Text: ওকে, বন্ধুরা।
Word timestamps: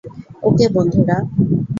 ওকে, 0.43 0.65
বন্ধুরা। 0.75 1.17